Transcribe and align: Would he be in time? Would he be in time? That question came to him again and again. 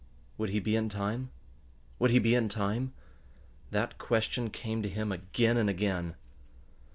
Would 0.39 0.49
he 0.49 0.59
be 0.59 0.75
in 0.75 0.89
time? 0.89 1.29
Would 1.99 2.09
he 2.09 2.17
be 2.17 2.33
in 2.33 2.49
time? 2.49 2.91
That 3.69 3.99
question 3.99 4.49
came 4.49 4.81
to 4.81 4.89
him 4.89 5.11
again 5.11 5.57
and 5.57 5.69
again. 5.69 6.15